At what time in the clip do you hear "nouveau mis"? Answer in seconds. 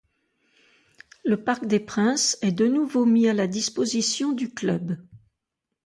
2.65-3.27